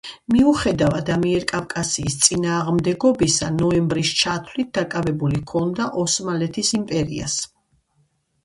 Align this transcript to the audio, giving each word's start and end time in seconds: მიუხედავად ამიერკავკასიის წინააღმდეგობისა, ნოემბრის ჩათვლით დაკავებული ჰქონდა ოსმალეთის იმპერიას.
მიუხედავად 0.35 1.09
ამიერკავკასიის 1.15 2.15
წინააღმდეგობისა, 2.27 3.49
ნოემბრის 3.59 4.15
ჩათვლით 4.23 4.73
დაკავებული 4.79 5.43
ჰქონდა 5.43 5.91
ოსმალეთის 6.05 6.73
იმპერიას. 6.81 7.39